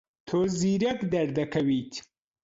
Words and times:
تۆ 0.27 0.39
زیرەک 0.59 0.99
دەردەکەویت. 1.11 1.93